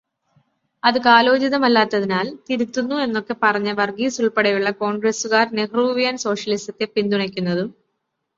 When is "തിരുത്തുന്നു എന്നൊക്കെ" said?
2.47-3.35